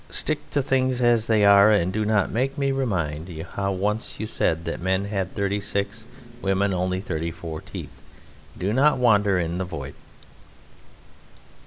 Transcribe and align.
"Stick 0.09 0.49
to 0.49 0.63
things 0.63 0.99
as 0.99 1.27
they 1.27 1.45
are, 1.45 1.69
and 1.69 1.93
do 1.93 2.03
not 2.05 2.31
make 2.31 2.57
me 2.57 2.71
remind 2.71 3.29
you 3.29 3.43
how 3.43 3.71
once 3.71 4.19
you 4.19 4.25
said 4.25 4.65
that 4.65 4.81
men 4.81 5.05
had 5.05 5.35
thirty 5.35 5.59
six, 5.61 6.07
women 6.41 6.73
only 6.73 6.99
thirty 6.99 7.29
four, 7.29 7.61
teeth. 7.61 8.01
Do 8.57 8.73
not 8.73 8.97
wander 8.97 9.37
in 9.37 9.59
the 9.59 9.63
void." 9.65 9.93